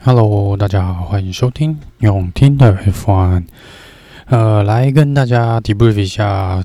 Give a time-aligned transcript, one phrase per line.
[0.00, 3.44] Hello，大家好，欢迎收听永听的 F1。
[4.26, 6.62] 呃，来跟大家 debrief 一下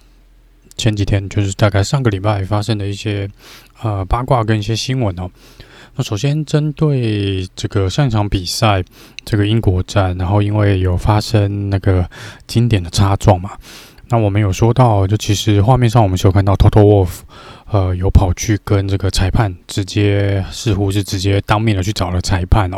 [0.78, 3.28] 前几天，就是大概上个礼拜发生的一些
[3.82, 5.30] 呃八卦跟一些新闻哦。
[5.96, 8.84] 那首先针对这个上一场比赛，
[9.26, 12.08] 这个英国站，然后因为有发生那个
[12.46, 13.52] 经典的擦撞嘛。
[14.10, 17.22] 那我们有说到，就其实画面上我们是有看到 Toto Wolf，
[17.72, 22.78] 呃，有跑去跟这个裁判直接，似乎是直接当面的去找了裁判哦。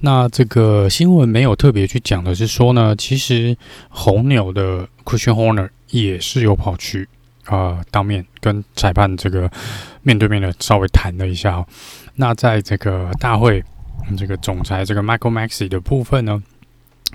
[0.00, 3.56] 那这个新闻没有特别去讲的是说呢，其实
[3.88, 7.08] 红牛的 Christian Horner 也是有跑去
[7.46, 9.50] 啊、呃，当面跟裁判这个
[10.02, 11.66] 面对面的稍微谈了一下哦。
[12.14, 13.64] 那在这个大会，
[14.16, 16.40] 这个总裁这个 Michael Maxi 的部分呢。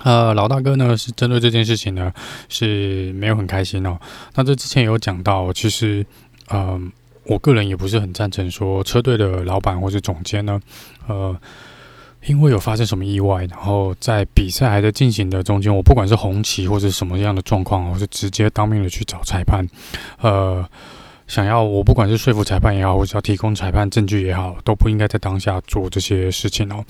[0.04, 2.12] 呃，老大哥呢是针对这件事情呢
[2.48, 4.00] 是没有很开心哦。
[4.36, 6.06] 那这之前有讲到，其实，
[6.52, 6.92] 嗯、
[7.26, 10.60] 我个人也不是很赞成说车队的老板或是总监呢，
[11.08, 11.36] 呃，
[12.26, 19.68] 因为有发生什么意外，然后在比赛还在进行的中间，我不管是红旗或者什么样的状况，我是直接当面的去找裁判，
[20.22, 20.68] 呃。
[21.30, 26.84] 想要我不管是说服裁判也好，或者要提供裁判证据也好，都不应该在当下做这些事情哦。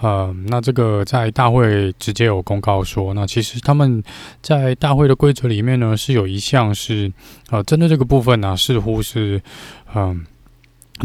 [0.00, 4.02] 呃，那这个在大会直接有公告说，那其实他们
[4.42, 7.10] 在大会的规则里面呢，是有一项是
[7.50, 9.40] 呃针对这个部分呢，似乎是
[9.94, 10.26] 嗯、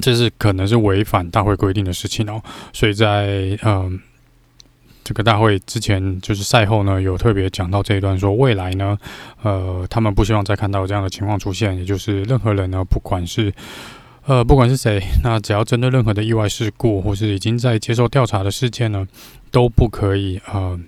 [0.01, 2.41] 这是可能是违反大会规定的事情哦。
[2.73, 4.01] 所以在嗯。
[5.03, 8.97] 这个大会之前就是赛后呢，有特别讲到这一段，说未来呢，
[9.41, 13.53] 呃，他们不希望再看到这样的情况出现，也就是任何人呢，不管是
[14.25, 19.05] 呃，不管是谁，那只要针对任何的意外事故或是已经在接受调查的事件呢，
[19.51, 20.79] 都不可以呃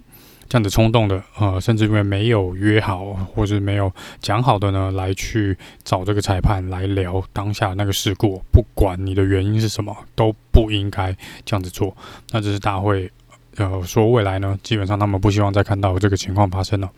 [0.47, 11.93] 这样子冲动的呃，甚至因为没有约好或是没有讲好的呢，来去找这个裁判来聊当下那个事故，不管你的原因是什么，都不应该这样子做。
[12.31, 13.11] 那这是大会。
[13.57, 16.89] 呃，说未来呢，基本上他们不希望再看到这个情况发生了。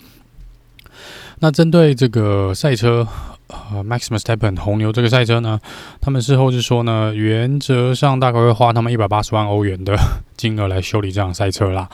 [1.40, 3.08] 那针对这个赛车，
[3.48, 5.60] 呃，Max Verstappen 红牛这个赛车呢，
[6.02, 9.96] 他们事后是说呢，原则上大概会花他们一百八十万欧元的
[10.36, 11.88] 金额来修理这辆赛车啦。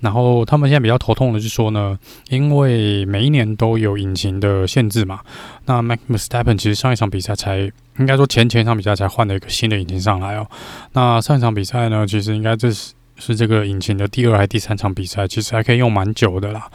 [0.00, 1.98] 然后他们现在比较头痛的是说呢，
[2.30, 5.20] 因为每一年都有引擎的限制嘛，
[5.66, 10.46] 那 Max Verstappen 其实上一场比赛才，应该说前前一场比赛才换了一个新的引擎上来哦。
[10.94, 12.94] 那上一场比赛呢，其实应该这是。
[13.18, 16.70] 是这个引擎的第二还第三场比赛，其实还可以用蛮久的啦。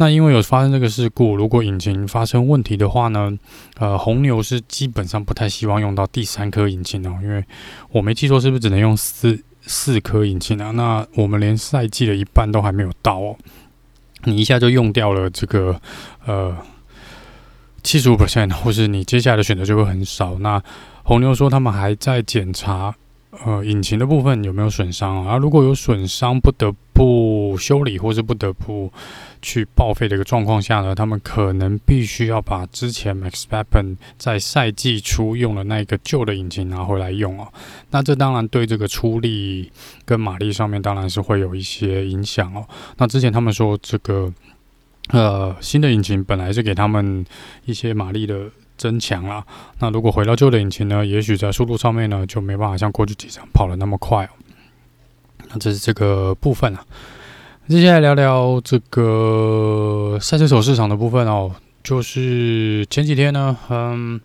[0.00, 3.36] 那因为有发生这个事故，如果引擎发生问题的话呢，
[3.78, 7.44] 呃，红牛是基本上不太希望用到第三颗引擎哦，因为
[7.90, 10.70] 我没记错是不是只能用四四颗引擎啊？
[10.70, 13.36] 那我们连赛季的一半都还没有到哦，
[14.22, 15.80] 你一下就用掉了这个
[16.26, 16.56] 呃
[17.82, 20.38] 七十五 percent，或是你接下来的选择就会很少。
[20.38, 20.62] 那
[21.02, 22.94] 红牛说他们还在检查。
[23.44, 25.36] 呃，引擎的部分有没有损伤啊？
[25.36, 28.92] 如果有损伤，不得不修理，或是不得不
[29.40, 37.46] 去报废的一个状况下呢，他们可能必须要把之前 Max p e p p e n 在赛季初用的那个旧的引擎拿回来用哦。
[37.90, 39.70] 那这当然对这个出力
[40.04, 42.66] 跟马力上面当然是会有一些影响哦。
[42.96, 44.32] 那之前他们说这个
[45.10, 47.24] 呃新的引擎本来是给他们
[47.66, 48.50] 一些马力的。
[48.78, 49.44] 增强了，
[49.80, 51.04] 那如果回到旧的引擎呢？
[51.04, 54.30] 也许在速度上面呢，就没办法像过去几场跑的那么快哦。
[55.50, 56.82] 那这是这个部分啊。
[57.68, 64.18] 接下来聊聊这个赛车手市场的部分哦，就是前几天呢，嗯。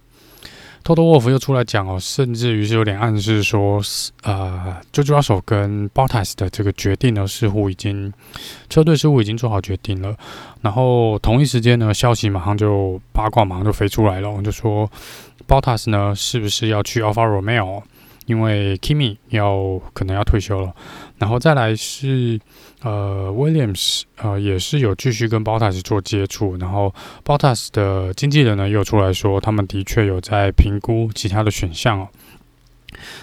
[0.84, 3.82] Toto Wolf 又出来讲哦，甚至于是有点暗示说，
[4.24, 8.12] 呃，JoJo Arso 跟 Bottas 的这个决定呢，似乎已经
[8.70, 10.14] 车队似乎已经做好决定了。
[10.62, 14.90] 然后同一时间呢，消息马上就八卦马上就飞出来了，我们就说
[15.48, 17.82] Bottas 呢是不是要去 Alfa Romeo？
[18.25, 20.73] 因为 Kimi 要可能要退休了，
[21.17, 22.39] 然后再来是
[22.81, 26.94] 呃 Williams 呃也是有继续跟 Bottas 做接触，然后
[27.25, 32.07] Bottas 的经纪人呢又出来说，他们的确有在评估其他的选项哦。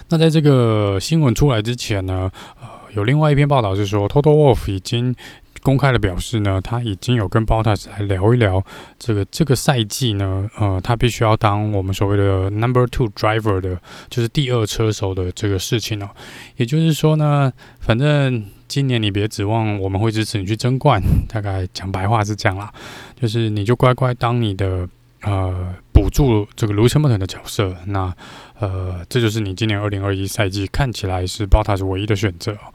[0.09, 2.31] 那在这个新闻出来之前呢，
[2.61, 5.15] 呃有另外一篇报道是说，Toto Wolff 已经。
[5.63, 8.65] 公开的表示呢，他已经有跟 Bottas 来聊一聊
[8.99, 16.09] 这个这个赛季呢，呃，他必须要当我们所谓的 Number Two Driver 的，就是第二车手的这个事情哦。
[16.57, 22.73] 也就是说呢，反正今年你别指望我们会支持你去争冠，大概讲白话是这样啦，
[23.21, 24.89] 就是你就乖乖当你的
[25.23, 27.77] 呃补助这个 Lewis Hamilton 的角色。
[27.87, 28.15] 那
[28.59, 32.73] 呃，这就是你今年二零二一赛季看起来是 Bottas 唯一的选择哦。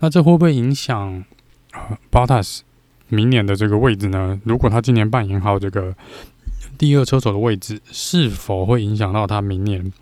[0.00, 1.24] 那这会不会影响
[2.10, 2.60] ？Bottas
[3.08, 4.40] 明年的这个位置呢？
[4.44, 5.94] 如果他今年扮演好这个
[6.76, 9.92] 第二车手的位置，是否会影响到他明年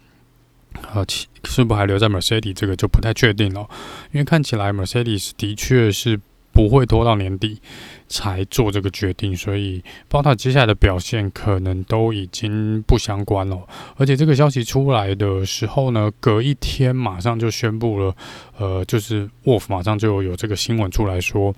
[0.93, 1.05] 呃，
[1.45, 3.69] 是不还留在 Mercedes 这个就不太确定了，
[4.13, 6.21] 因为看起来 Mercedes 的确是
[6.55, 7.61] 不会拖到年底
[8.09, 13.59] 才做这个决定，所以包括接下来的表现可能都已经不相关了。
[13.97, 18.17] 而且这个消息出来的时候呢，隔一天马上就宣布了，
[18.59, 21.55] 呃，就是 Wolf 马上就有这个新闻出来说。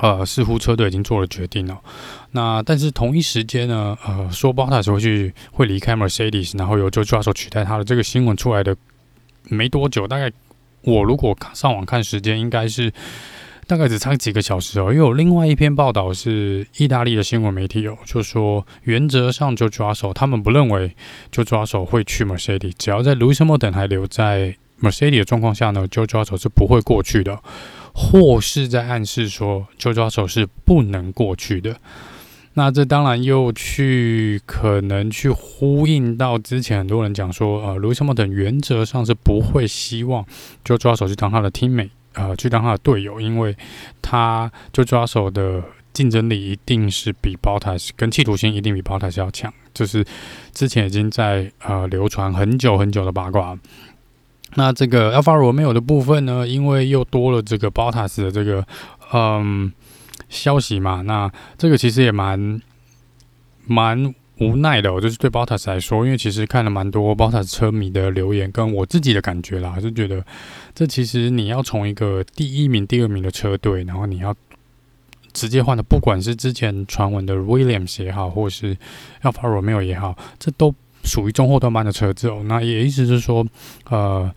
[0.00, 1.80] 呃，似乎车队已经做了决定了。
[2.32, 8.76] 那但是同一时间呢，呃，说 b o t t a 会去会离开 Mercedes，然后由 George Russell 取代他的这个新闻出来的
[9.44, 10.32] 没多久，大概
[10.80, 12.92] 我如果上网看时间，应该是
[13.66, 20.94] 大概只差几个小时哦，又有另外一篇报道是意大利的新闻媒体有就说，原则上就抓手，他们不认为
[21.30, 27.40] 就抓手会去 Mercedes，只要在路易斯莫等还留在 Mercedes 的状况下呢，就抓手是不会过去的，
[27.94, 31.76] 或是在暗示说就抓手是不能过去的。
[32.56, 40.24] 那这当然又去可能去呼应到之前很多人讲说，呃，路易斯莫等原则上是不会希望
[40.62, 41.90] 就抓手去当他的 team mate。
[42.14, 43.56] 呃，去当他的队友，因为
[44.02, 45.62] 他就抓手的
[45.92, 50.04] 竞争力一定是比 Bottas 跟企图心一定比 Bottas 要强，就是
[50.52, 53.56] 之前已经在呃流传很久很久的八卦。
[54.56, 58.64] 那这个 Alfa Romeo 的部分呢，因为又多了这个 Bottas 的这个
[59.12, 59.72] 嗯
[60.28, 62.60] 消息嘛，那这个其实也蛮
[63.66, 64.14] 蛮
[64.48, 70.24] 无奈的，我就是对 Bottas 来说，因为其实看了蛮多 Bottas 车迷的留言，跟我自己的感觉啦，还是觉得
[70.74, 74.34] 这其实你要从一个第一名、第二名的车队，然后你要
[75.32, 78.76] 直接换的，不管是之前传闻的 Williams 也好，或是
[79.22, 80.74] Alfa Romeo 也好，这都。
[81.06, 83.46] 属于中后段班的车子哦，那也意思是说，
[83.90, 84.34] 呃，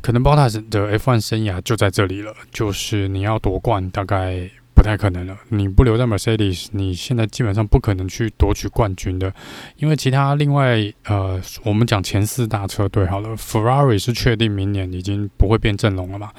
[0.00, 4.50] 可能 Bottas 的 F1 生涯就在这里了，就是你要夺冠大概
[4.86, 5.36] 太可能了。
[5.50, 9.30] 你不留在 Mercedes，你现在基本上不可能去夺取冠军的，
[9.76, 16.30] 因为其他另外呃，我们讲前四大车队好了，Ferrari 是确定明年已经不会变阵容了嘛？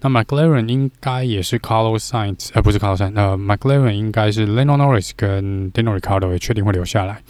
[0.00, 7.20] 那 McLaren 应该也是 Carlos Sainz，呃，不是 Carlos Sainz，呃，McLaren 应该是 Lando Norris 跟 Daniel Ricciardo 也确定会留下来。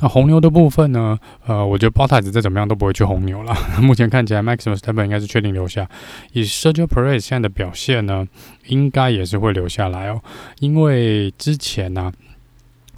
[0.00, 1.18] 那红牛的部分呢？
[1.46, 3.54] 呃，我觉得 Bottas 再怎么样都不会去红牛了。
[3.80, 5.88] 目前看起来，Max Verstappen 应该是确定留下。
[6.32, 8.26] 以 Sergio Perez 现在的表现呢，
[8.66, 10.22] 应该也是会留下来哦。
[10.60, 12.10] 因为之前呢、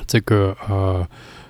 [0.06, 1.06] 这个呃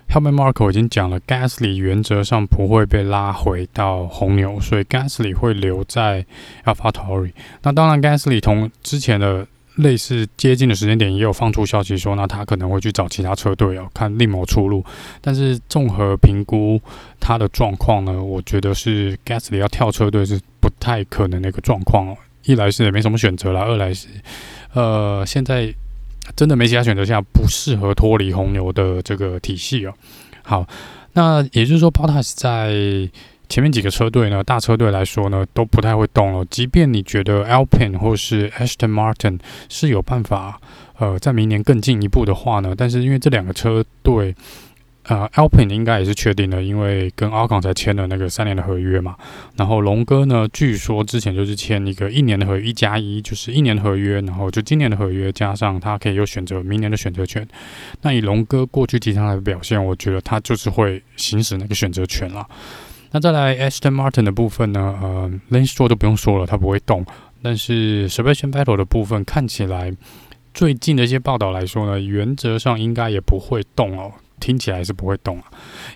[0.08, 6.24] h e l m e t Marko 已经讲了，Gasly 原则上不会被拉回到红牛，所以 Gasly 会留在
[6.64, 7.32] AlphaTauri。
[7.62, 9.46] 那当然，Gasly 同之前的。
[9.76, 14.84] 类似接近的时间点，也有放出消息说，那他可能会去找其他车队哦，看另谋出路。
[15.20, 16.80] 但是综合评估
[17.18, 22.16] 他的状况呢，我觉得是 Gasly 要跳车队是不太可能的一个状况哦。
[22.44, 24.08] 一来是也没什么选择啦，二来是
[24.74, 25.72] 呃现在
[26.36, 29.94] 真的没其他选择下，不适合脱离红牛的这个体系哦。
[30.42, 30.66] 好，
[31.12, 33.10] 那也就是说 Pottas 在。
[33.48, 36.44] 前面几个车队呢，大车队来说呢，都不太会动了。
[36.46, 40.58] 即便你觉得 Alpine 或是 Aston Martin 是有办法，
[40.98, 44.34] 呃，在明年更进一步的话呢，但是因为这两个车队，
[45.04, 49.16] 呃，Alpine 应该也是确定的，因为跟 Ocon 才签了那个三年的合约嘛。
[49.56, 57.46] 然后龙哥呢，据说之前就是签一个一年的合约，一加一就是一年的合约，然后就今年的合约加上他可以有选择明年的选择权。
[58.00, 62.46] 那以龙哥过去几场的表现，我觉得他就是会行使那个选择权了。
[63.12, 64.98] 那再来 Aston Martin 的部分呢？
[65.02, 67.04] 呃，Lance Stroll 都不用说了，他不会动。
[67.42, 69.92] 但是 Sebastian Vettel 的部分看起来，
[70.54, 74.12] 最近的一些报道来说呢，原则上应该也不会动哦。
[74.40, 75.44] 听起来是不会动啊。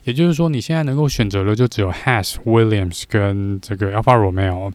[0.05, 4.73] 也就是说，你现在能够选择的就只有 Haas、Williams 跟这个 Alpha Romeo。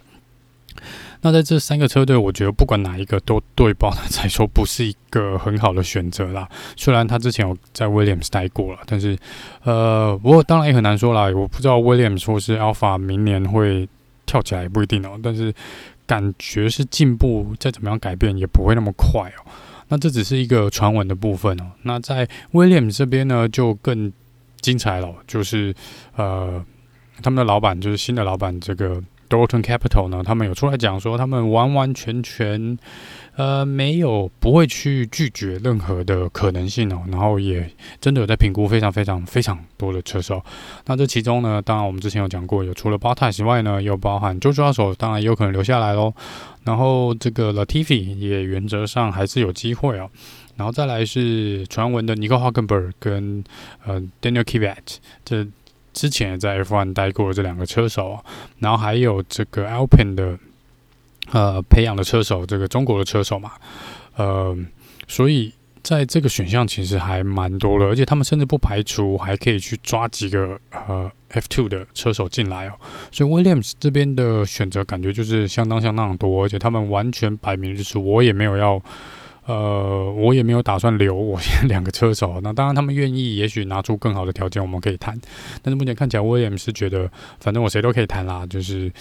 [1.23, 6.49] 那在这三个车队，我觉得不管哪一个都对 Bottas 来说不是一个很好的选择啦。
[6.75, 9.15] 虽然他之前有在 Williams 待过了，但是
[9.63, 11.31] 呃，不过当然也很难说啦。
[11.35, 13.87] 我不知道 Williams 或是 Alpha 明年会
[14.25, 15.19] 跳起来也不一定哦。
[15.21, 15.53] 但是
[16.07, 19.45] 感觉是进步，再怎么样改变也不会那么快哦。
[19.89, 21.65] 那这只是一个传闻的部分哦。
[21.83, 24.11] 那在 Williams 这边呢，就更
[24.59, 25.71] 精彩了，就是
[26.15, 26.65] 呃，
[27.21, 28.99] 他们的老板就是新的老板这个。
[29.31, 32.77] Dorilton Capital 呢，他们有出来讲说，他们完完全全，
[33.38, 37.71] 呃，没有不会去拒绝任何的可能性哦，然后也
[38.01, 40.43] 真的有在评估非常非常非常多的车手。
[40.85, 46.13] 那这其中呢，当然我们之前有讲过，有除了 Bottas 之外呢，又包含 George Russell，当然也有可能留下来喽。
[46.65, 50.09] 然后这个 Latifi 也原则上还是有机会哦。
[50.57, 53.43] 然后再来是传闻的 Nico Hulkenberg 跟
[53.85, 55.47] 呃 Daniel Kvyat 这。
[55.93, 58.24] 之前也在 F1 待过这两个车手，
[58.60, 60.38] 然后还有这个 Alpine 的
[61.31, 63.51] 呃培养的车手，这个中国的车手嘛，
[64.15, 64.57] 呃，
[65.07, 72.74] 所以在这个选项其实还蛮多的，而且他们甚至不排除还可以去抓几个呃 F2 的车手进来哦。
[73.12, 78.81] 所以 Williams 这边的选择感觉就是相当相当多，而且他们完全摆明就是我也没有要。
[79.45, 82.39] 呃，我也没有打算留 我现在两个车手。
[82.43, 85.19] 那当然，他们愿意，也许拿出更好的条件，我们可以谈。
[85.62, 88.91] 但是目前看起来，威廉是觉得，反正我谁都可以谈啦，就是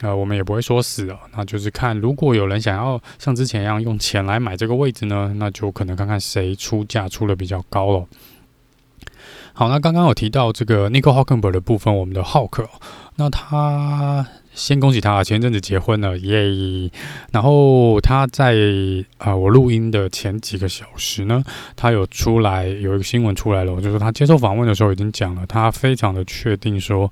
[0.00, 1.18] 呃，我们也不会说死哦。
[1.36, 8.06] 那就是看，如果有人想要像之前一样用钱来买这个位置呢，那就可能看看谁出价出的比较高了。
[9.52, 12.68] 好，那刚刚有提到这个 Nico Hulkenberg 的部分，我们的浩克，
[13.16, 14.26] 那他。
[14.54, 16.90] 先恭喜他，前阵子结婚了，耶！
[17.32, 18.54] 然后他在
[19.18, 21.42] 啊、呃，我录音的前几个小时呢，
[21.76, 27.10] 他有出来有一个新闻出来了，就是他接受访问的时候已经讲了，他非常的确定说，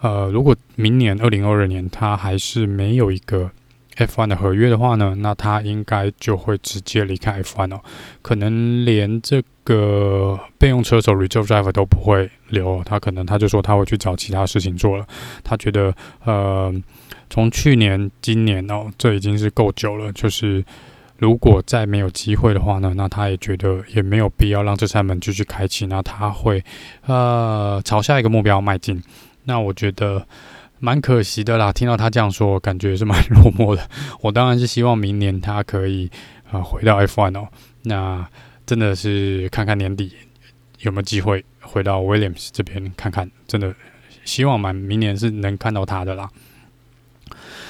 [0.00, 3.50] 呃，如果明年二零二二年他还是没有一个。
[3.96, 7.80] F1 的合约的话呢，那他应该就会直接离开 F1 哦，
[8.22, 15.06] 可能连这个备用车手 Reserve Driver 都不会留，他可能他就说他会去找其他事情做了。
[15.42, 16.74] 他觉得，呃，
[17.30, 20.12] 从去年、今年哦，这已经是够久了。
[20.12, 20.64] 就是
[21.18, 26.62] 如果再没有机会的话呢，那他也觉得也没有必要让这扇门继续开启，那他会
[27.06, 29.02] 呃朝下一个目标迈进。
[29.44, 30.26] 那我觉得。
[30.84, 33.88] 蛮可惜的啦，听到他这样说，感觉是蛮落寞的。
[34.20, 36.10] 我当然是希望明年他可以
[36.50, 37.48] 啊、呃、回到 F1 哦。
[37.84, 38.28] 那
[38.66, 40.12] 真的是看看年底
[40.80, 43.74] 有没有机会回到 Williams 这边看看，真的
[44.26, 46.28] 希望蛮明年是能看到他的啦。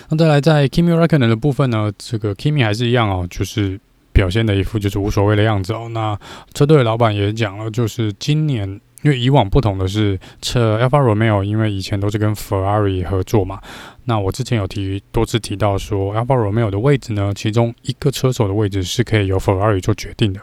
[0.08, 3.78] 那再来在 Kimi Räikkönen 的部分呢，这个 Kimi 还是一样哦，就是
[4.12, 5.88] 表现的一副就是无所谓的样子哦。
[5.90, 6.18] 那
[6.52, 8.80] 车队的老板也讲了，就是今年。
[9.04, 13.60] 因为以往不同的是，车 Alfa Romeo 因为以前都是跟 Ferrari 合作嘛，
[14.04, 20.40] 那我之前有提多次提到说，Alfa Romeo 的位置呢，其中一个车手的位置是可以由 Ferrari 做决定的。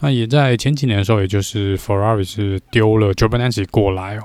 [0.00, 4.24] 那也在前几年的时候，也就是 Ferrari 是丢了 Giovinazzi 过来哦。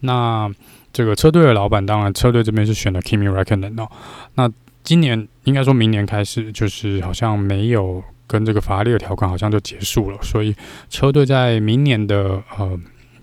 [0.00, 0.50] 那
[0.92, 3.88] 这个车队的老板，当然车队这边是选了 Kimi Räikkönen 哦。
[4.34, 4.50] 那
[4.82, 10.54] 今年应该说明年开始，就是好像没有跟这个法拉利的条款好像就结束了，所以
[10.90, 12.78] 车队在明年的呃。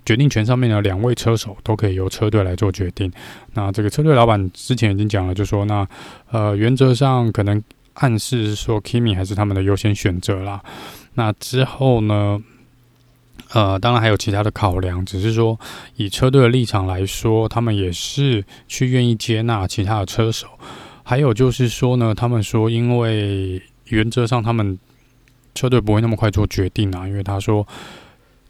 [0.09, 3.11] 决定权上面呢两位车手都可以由车队来做决定。
[3.53, 5.87] 那这个车队老板之前已经讲了，就说那
[6.31, 7.61] 呃原则上可能
[7.93, 10.63] 暗示说 Kimi 还是他们的优先选择啦。
[11.13, 12.41] 那之后呢，
[13.53, 15.59] 呃当然还有其他的考量，只是说
[15.95, 20.47] 以车队的立场来说，他们也是去愿意接纳其他的车手。
[21.03, 24.79] 还有就是说呢，他们说因为原则上他们
[25.53, 27.67] 车队不会那么快做决定啊，因为他说。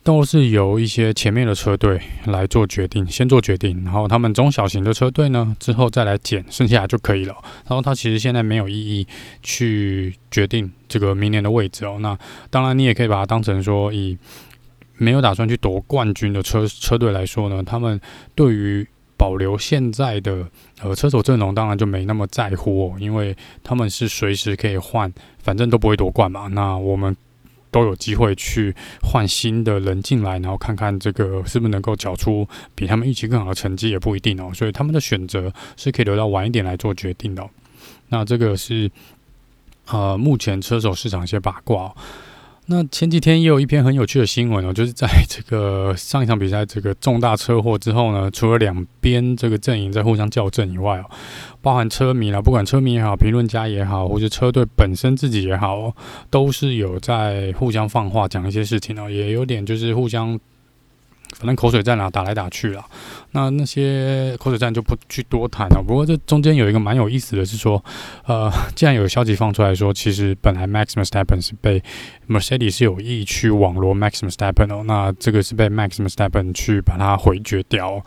[0.01, 7.35] 都是由一些前面的车队来做决定，先做决定，然后他们中小型的车队呢，之后再来减，剩下来就可以了。
[7.67, 9.05] 然后他其实现在没有意义
[9.43, 11.97] 去决定这个明年的位置哦。
[11.99, 12.17] 那
[12.49, 14.17] 当然，你也可以把它当成说，以
[14.97, 17.99] 没有打算去夺冠军的车车队来说呢，他们
[18.33, 18.87] 对于
[19.17, 20.47] 保留现在的
[20.81, 25.13] 呃车手阵容，当然就没那么在乎哦，因为他们是随时可以换，
[25.43, 26.47] 反正都不会夺冠嘛。
[26.47, 27.15] 那我们。
[27.71, 34.51] 都有机会去换新的人进来，然后看看这个是不是能够缴出比他们预期更好的成绩，也不一定哦。
[34.53, 37.47] 所以他们的选择是可以留到晚一点来做决定的。
[38.09, 38.89] 那这个是
[39.87, 41.93] 呃，目前车手市场一些八卦。
[42.71, 51.05] 那前几天也有一篇很有趣的新闻哦， 就是在这个上一场比赛这个重大车祸之后呢，除了两边这个阵营在互相校正以外哦，
[51.61, 55.95] 包含车迷啦，不管车迷也好，评论家也好，或者车队本身自己也好哦，
[56.29, 60.39] 都是有在互相放话讲一些事情哦，也有点就是互相。
[61.37, 62.83] 反正口水战啊，打来打去啦。
[63.31, 65.83] 那那些口水战就不去多谈了。
[65.85, 67.83] 不过这中间有一个蛮有意思的是说，
[68.25, 71.81] 呃， 既然有消息放出来说，其实本来 Max Verstappen 是被
[72.27, 78.03] Mercedes 是有意去网罗 Max Verstappen 哦，那这个是被 Max Verstappen 去把它回绝掉。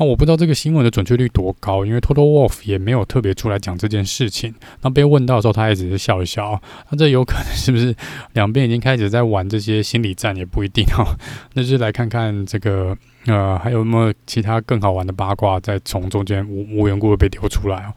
[0.00, 4.54] 那我不知道这个新闻的准确率多高，因为 Total Wolf 也没有特别出来讲这件事情。
[4.80, 6.58] 那被问到的时候，他也只是笑一笑。
[6.88, 7.94] 那这有可能是不是
[8.32, 11.04] 两边已经开始在玩这些心理战，也不一定哦。
[11.52, 17.92] 那就来看看这个呃，还有没有其他更好玩的八卦在从中间无无缘故的被丢出来哦。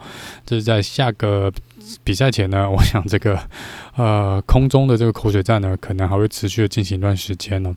[0.46, 1.50] 这是在下个
[2.04, 3.40] 比赛前呢，我想这个
[3.96, 7.74] 呃空中的这个口水战呢，可能还会持续的进行一段时间呢。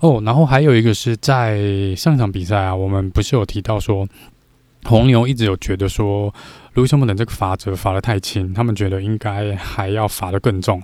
[0.00, 4.06] 哦然后还有一个是在上场比赛啊，我们不是有提到说，
[4.84, 6.32] 红牛一直有觉得说，
[6.74, 10.82] 卢森堡的这个罚则罚得太轻，他们觉得应该还要罚得更重。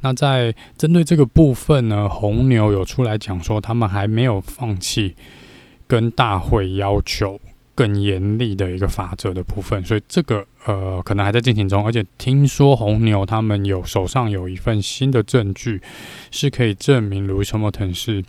[0.00, 5.14] 那在针对这个部分呢，红牛有出来讲说，他们还没有放弃
[5.86, 7.40] 跟大会要求
[7.74, 15.82] 更严厉的一个罚则的部分，所以这个呃，可能还在进行中，而且听说红牛他们有手上有一份新的证据，
[16.30, 18.24] 是可以证明 Lewis Hamilton 是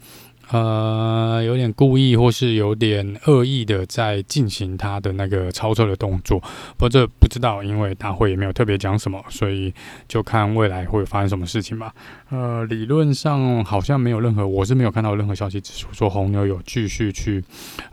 [0.52, 6.40] 呃有点故意或是有点恶意的在进行他的那个超车的动作。
[6.78, 9.74] 不过这不知道，因为大会也没有特别讲什么，所以
[10.08, 11.94] 就看未来会发生什么事情吧。
[12.30, 17.44] 呃，理论上好像没有任何，我是没有看到任何消息指出说红牛有继续去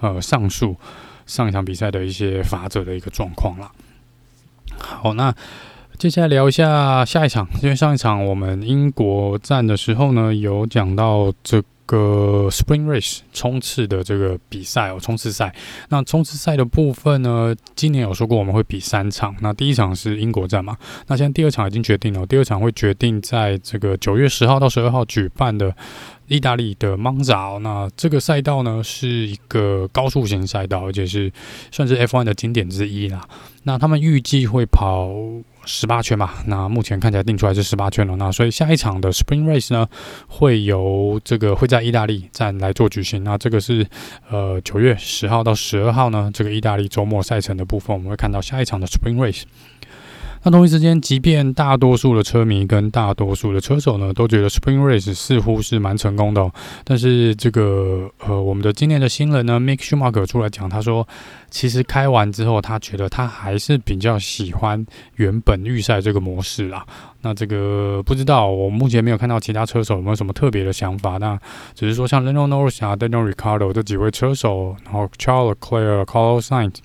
[0.01, 0.77] 呃上诉
[1.27, 3.71] 上一场比赛的一些罚则的一个状况啦。
[4.83, 5.35] 好，那
[5.99, 15.55] 接下来聊一下下一场，因为上一场我们英国站的时候呢，有讲到这个 Spring Race 冲刺的这个比赛哦，冲刺赛。
[15.89, 25.75] 那冲刺赛的部分呢，今年有说过我们会比三场，那第一场是英国站嘛，那现在第二场已经决定了，第二场会决定在这个九月十号到十二号举办的。
[26.29, 31.31] 意大利的蒙扎，那这个赛道呢，是一个高速型赛道，而且是
[31.71, 33.29] 算是 F1 的经典之一啦。
[33.65, 35.11] 那他们预计会跑
[35.64, 38.16] 十八圈吧，那目前看起来定出来是十八圈了。
[38.16, 39.87] 那所以下一场的 Spring Race 呢，
[40.26, 43.23] 会由这个会在意大利站来做举行。
[43.23, 43.87] 那这个是
[44.28, 49.42] 呃九月十号到十二号呢，这个意大利周末赛程的部分，我们会看到下一场的 Spring Race。
[50.45, 56.53] 那同一时间，即便大多数的车迷跟大多数的车手呢，都觉得 Spring Race 似乎是蛮成功的哦，
[56.85, 61.07] 但是这个呃，我们的今年的新人呢，Mick Schumacher 出来讲，他说，
[61.51, 64.85] 其实开完之后，他觉得他还是比较喜欢
[65.15, 66.85] 原本预赛这个模式啦。
[67.23, 71.19] 那这个不知道，我目前没有看到其他车手有没有什么特别的想法。
[71.19, 71.38] 那
[71.75, 76.76] 只是说，像 Lando Norris 啊、Daniel Ricardo 这几位车手，然后 Charles Leclerc、Carlos Sainz。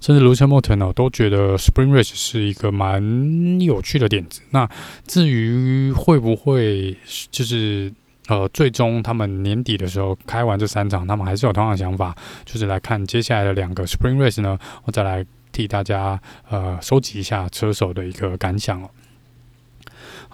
[0.00, 4.40] 甚至 Lewis Hamilton 呢，都觉得 Spring Race 是一个蛮有趣的点子。
[4.50, 4.68] 那
[5.06, 6.96] 至于会不会
[7.30, 7.92] 就是
[8.28, 12.14] 呃，最终他们年底的时候开完这三场，他们还是有同样的想法，
[12.44, 18.88] 就是来看接下来的两个 Spring Race 呢，我再来替大家呃收集一下车手的一个感想哦。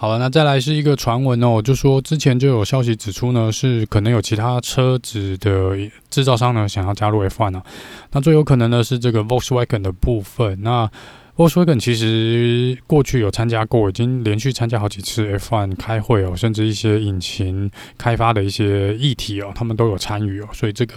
[0.00, 5.76] 好了，那再来是一个传闻哦，就说之前就有消息指出呢，是可能有其他车子的
[6.08, 7.62] 制造商呢想要加入 F1 呢。
[8.10, 10.58] 那最有可能呢是这个 Volkswagen 的部分。
[10.62, 10.90] 那
[11.36, 20.48] Volkswagen 其实过去有参加过，已经连续参加好几次 F1 开会哦，甚至一些引擎开发的一些议题哦，他们都有参与哦。
[20.54, 20.94] 所以这个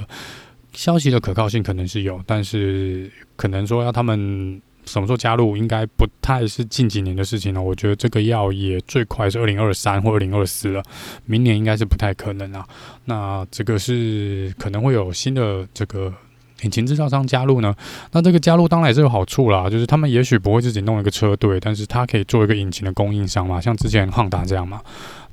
[0.71, 4.61] 消息的可靠性可能是有，但是可能说要他们。
[4.85, 7.61] 什么时候加入应该不太是近几年的事情了。
[7.61, 10.83] 我觉得这个要也最快是二零二三 或二零二四了，
[11.25, 12.65] 明年应该是不太可能啊。
[13.05, 16.13] 那这个是可能会有新的这个
[16.61, 17.75] 引擎制造商加入呢。
[18.11, 24.81] 那这个加入当然也是有好处啦，就是他们也许不会自己弄一个车队，但是他可以做一个引擎的供应商嘛，像之前汉达这样嘛。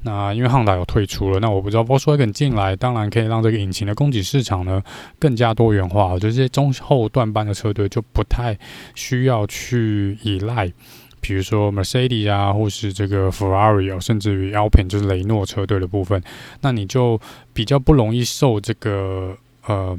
[0.03, 4.83] 那因为汉达有退出了，那我不知道 Volkswagen 进来，当然可以让这个引擎的供给市场呢
[5.19, 6.07] 更加多元化。
[6.07, 8.59] 我觉得这些中后段班的车队就不太
[8.95, 10.73] 需要去依赖，
[11.21, 16.23] 比如说 Mercedes 啊，或是这个 Ferrari 啊，甚至于 Alpine 就是雷诺车队的部分，
[16.61, 17.21] 那你就
[17.53, 19.37] 比较不容易受这个
[19.67, 19.99] 呃。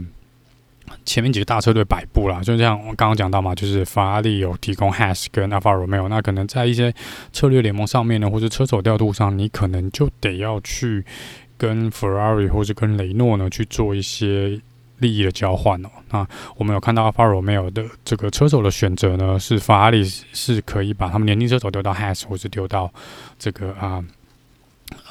[1.06, 6.94] 前面几个大车队摆布啦，就像我刚刚讲到嘛，就是法拉利有提供 Has 跟 Alfa Romeo，那可能在一些
[7.32, 11.06] 策略联盟上面呢，或者车手调度上，你可能就得要去
[11.58, 14.60] 跟 Ferrari 或者跟雷诺呢去做一些
[15.00, 15.90] 利益的交换哦。
[16.10, 16.28] 那
[16.58, 22.92] 我们有看到 Alfa Romeo 的这个车手的选择呢，是法拉利是可以把他们年轻车手丢到 Haas 或者丢到
[23.40, 24.04] 这个啊，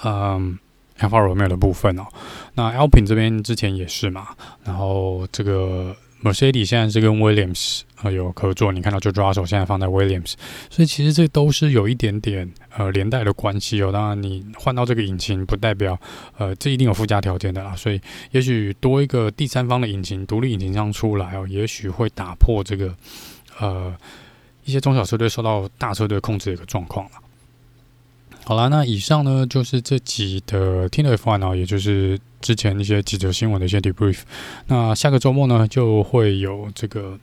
[0.04, 0.58] 嗯。
[1.00, 2.06] Alfa Romeo 的部分哦，
[2.54, 4.28] 那 Alpin 这边之前也是嘛，
[4.64, 10.34] 然后这个 Mercedes 现在是跟 Williams 呃有合作，你看到 George Russell 现在放在 Williams，
[10.68, 13.90] 所以其实这都是有一点点呃连带的关系哦。
[13.90, 15.98] 当然你换到这个引擎，不代表
[16.36, 17.98] 呃这一定有附加条件的啦，所以
[18.32, 22.94] 也许多一个第三方的引擎，独立引擎商出来哦，也许会打破这个
[23.58, 23.96] 呃
[24.66, 27.12] 一些中小车队受到大车队控制的一个状况了。
[28.50, 34.22] 好啦，那以上呢就是这集的听的 F1 啊，也就是之前一些几则新闻的一些 debrief。
[34.66, 37.16] 那下个周末呢就会有这个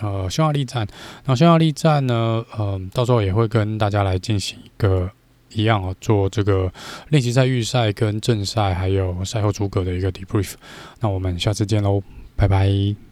[0.00, 0.86] 呃匈牙利站，
[1.24, 5.10] 那匈牙利站呢，嗯、呃，到时候也会跟大家来进行一个
[5.52, 6.72] 一样啊，做这个
[7.08, 10.52] 练习赛、预赛跟正赛还有赛后诸葛的一个 debrief。
[11.00, 12.00] 那我们下次见喽，
[12.36, 13.07] 拜拜。